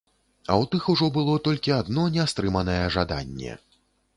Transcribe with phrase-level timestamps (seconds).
[0.49, 3.53] А ў тых ужо было толькі адно нястрыманае жаданне.